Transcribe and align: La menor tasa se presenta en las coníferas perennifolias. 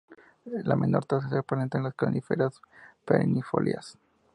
La 0.63 0.75
menor 0.75 1.05
tasa 1.05 1.29
se 1.29 1.43
presenta 1.43 1.77
en 1.77 1.83
las 1.83 1.93
coníferas 1.93 2.59
perennifolias. 3.05 3.99